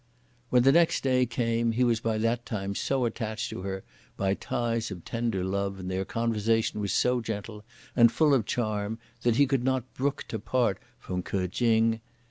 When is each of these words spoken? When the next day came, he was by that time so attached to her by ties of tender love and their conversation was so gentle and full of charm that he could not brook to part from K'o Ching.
When 0.49 0.63
the 0.63 0.71
next 0.71 1.03
day 1.03 1.27
came, 1.27 1.73
he 1.73 1.83
was 1.83 1.99
by 1.99 2.17
that 2.17 2.43
time 2.43 2.73
so 2.73 3.05
attached 3.05 3.51
to 3.51 3.61
her 3.61 3.83
by 4.17 4.33
ties 4.33 4.89
of 4.89 5.05
tender 5.05 5.43
love 5.43 5.77
and 5.79 5.91
their 5.91 6.05
conversation 6.05 6.79
was 6.81 6.91
so 6.91 7.21
gentle 7.21 7.63
and 7.95 8.11
full 8.11 8.33
of 8.33 8.47
charm 8.47 8.97
that 9.21 9.35
he 9.35 9.45
could 9.45 9.63
not 9.63 9.93
brook 9.93 10.25
to 10.29 10.39
part 10.39 10.79
from 10.97 11.21
K'o 11.21 11.45
Ching. 11.45 12.01